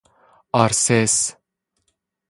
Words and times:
آرسِس 0.53 1.35